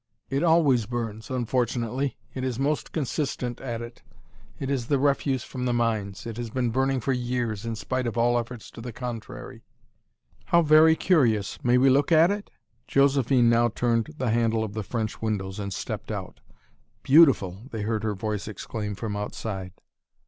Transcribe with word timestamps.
"It 0.31 0.41
always 0.41 0.87
burns, 0.87 1.29
unfortunately 1.29 2.17
it 2.33 2.43
is 2.43 2.57
most 2.57 2.91
consistent 2.91 3.61
at 3.61 3.83
it. 3.83 4.01
It 4.57 4.71
is 4.71 4.87
the 4.87 4.97
refuse 4.97 5.43
from 5.43 5.65
the 5.65 5.73
mines. 5.75 6.25
It 6.25 6.37
has 6.37 6.49
been 6.49 6.71
burning 6.71 6.99
for 7.01 7.13
years, 7.13 7.67
in 7.67 7.75
spite 7.75 8.07
of 8.07 8.17
all 8.17 8.35
efforts 8.39 8.71
to 8.71 8.81
the 8.81 8.91
contrary." 8.91 9.61
"How 10.45 10.63
very 10.63 10.95
curious! 10.95 11.63
May 11.63 11.77
we 11.77 11.91
look 11.91 12.11
at 12.11 12.31
it?" 12.31 12.49
Josephine 12.87 13.47
now 13.47 13.69
turned 13.69 14.15
the 14.17 14.31
handle 14.31 14.63
of 14.63 14.73
the 14.73 14.81
French 14.81 15.21
windows, 15.21 15.59
and 15.59 15.71
stepped 15.71 16.11
out. 16.11 16.39
"Beautiful!" 17.03 17.67
they 17.69 17.83
heard 17.83 18.03
her 18.03 18.15
voice 18.15 18.47
exclaim 18.47 18.95
from 18.95 19.15
outside. 19.15 19.71